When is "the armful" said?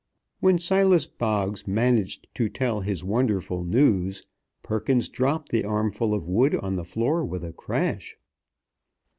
5.49-6.15